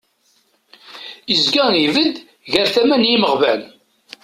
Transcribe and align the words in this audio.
Izga 1.33 1.65
ibedd 1.85 2.15
ɣer 2.53 2.65
tama 2.73 2.97
n 3.01 3.07
yimaɣban. 3.09 3.61